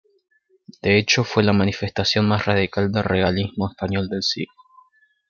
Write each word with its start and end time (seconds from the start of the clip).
De 0.81 0.97
hecho, 0.97 1.23
fue 1.23 1.43
la 1.43 1.53
manifestación 1.53 2.27
más 2.27 2.45
radical 2.47 2.91
del 2.91 3.03
regalismo 3.03 3.69
español 3.69 4.09
del 4.09 4.23
siglo. 4.23 4.51